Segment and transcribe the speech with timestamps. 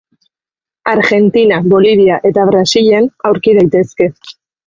[0.93, 4.09] Argentina, Bolivia eta Brasilen aurki daitezke.